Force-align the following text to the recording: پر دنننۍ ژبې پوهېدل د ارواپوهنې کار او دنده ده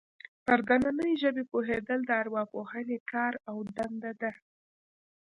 پر 0.45 0.59
دنننۍ 0.67 1.13
ژبې 1.21 1.43
پوهېدل 1.51 1.99
د 2.05 2.11
ارواپوهنې 2.21 2.97
کار 3.11 3.33
او 3.49 3.57
دنده 3.75 4.11
ده 4.21 4.31